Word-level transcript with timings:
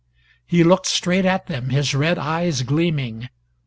He 0.47 0.63
looked 0.63 0.87
straight 0.87 1.25
at 1.25 1.45
them, 1.45 1.69
his 1.69 1.93
red 1.93 2.17
eyes 2.17 2.63
gleaming. 2.63 3.29